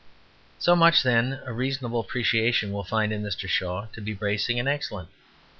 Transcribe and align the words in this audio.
So 0.57 0.75
much 0.75 1.03
then 1.03 1.41
a 1.45 1.53
reasonable 1.53 1.99
appreciation 1.99 2.71
will 2.71 2.83
find 2.83 3.13
in 3.13 3.21
Mr. 3.21 3.47
Shaw 3.47 3.85
to 3.93 4.01
be 4.01 4.15
bracing 4.15 4.57
and 4.57 4.67
excellent. 4.67 5.09